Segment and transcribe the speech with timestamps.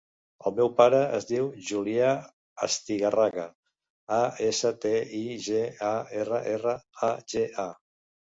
[0.49, 2.13] El meu pare es diu Julià
[2.67, 3.45] Astigarraga:
[4.17, 5.93] a, essa, te, i, ge, a,
[6.23, 6.75] erra, erra,
[7.11, 7.69] a, ge, a.